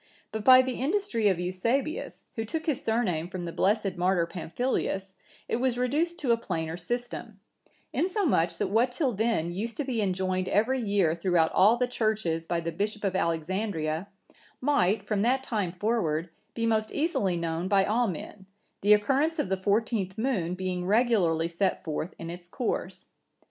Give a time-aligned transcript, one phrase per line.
[0.31, 4.25] (972) But by the industry of Eusebius,(973) who took his surname from the blessed martyr
[4.25, 5.13] Pamphilus,(974)
[5.47, 7.39] it was reduced to a plainer system;
[7.93, 12.47] insomuch that what till then used to be enjoined every year throughout all the Churches
[12.47, 14.07] by the Bishop of Alexandria,
[14.59, 18.47] might, from that time forward, be most easily known by all men,
[18.81, 23.05] the occurrence of the fourteenth moon being regularly set forth in its course.